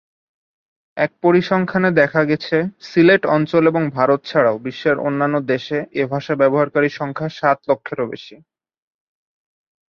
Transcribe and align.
এক 0.97 1.11
পরিসংখ্যানে 1.21 1.89
দেখা 1.91 2.21
গেছে, 2.23 2.57
সিলেট 2.81 3.23
অঞ্চল 3.35 3.63
এবং 3.67 3.83
ভারত 3.89 4.19
ছাড়াও 4.25 4.55
বিশ্বের 4.59 4.97
অন্যান্য 4.99 5.35
দেশে 5.51 5.77
এ 5.93 6.03
ভাষা 6.11 6.33
ব্যবহারকারীর 6.35 6.97
সংখ্যা 6.99 7.27
সাত 7.39 7.57
লক্ষেরও 7.69 8.05
বেশি। 8.05 8.35